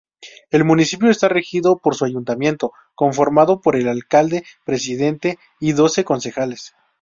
El 0.49 0.65
municipio 0.65 1.11
está 1.11 1.29
regido 1.29 1.77
por 1.77 1.93
su 1.93 2.05
ayuntamiento, 2.05 2.71
conformado 2.95 3.61
por 3.61 3.75
el 3.75 3.87
alcalde-presidente 3.87 5.37
y 5.59 5.73
doce 5.73 6.03
concejales. 6.05 6.73